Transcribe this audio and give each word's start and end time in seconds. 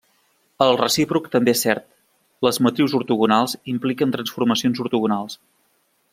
El 0.65 0.71
recíproc 0.77 1.27
també 1.35 1.53
és 1.57 1.61
cert: 1.65 1.85
les 2.47 2.59
matrius 2.69 2.95
ortogonals 3.01 3.55
impliquen 3.75 4.17
transformacions 4.17 4.83
ortogonals. 4.87 5.39